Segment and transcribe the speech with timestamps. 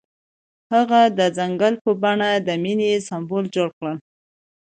[0.73, 3.93] هغه د ځنګل په بڼه د مینې سمبول جوړ کړ.